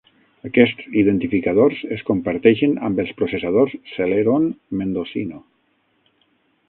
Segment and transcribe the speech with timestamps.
[0.47, 4.49] Aquests identificadors es comparteixen amb els processadors Celeron
[4.81, 5.43] Mendocino.